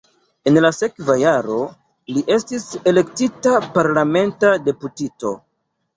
En 0.51 0.55
la 0.65 0.69
sekva 0.75 1.17
jaro 1.23 1.57
li 2.15 2.23
estis 2.37 2.65
elektita 2.93 3.55
parlamenta 3.77 4.55
deputito. 4.71 5.35